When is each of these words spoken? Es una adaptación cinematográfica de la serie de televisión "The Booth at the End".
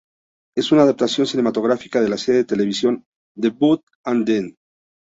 Es 0.57 0.71
una 0.71 0.81
adaptación 0.81 1.27
cinematográfica 1.27 2.01
de 2.01 2.09
la 2.09 2.17
serie 2.17 2.39
de 2.39 2.47
televisión 2.47 3.05
"The 3.39 3.49
Booth 3.49 3.83
at 4.03 4.23
the 4.25 4.35
End". 4.37 4.57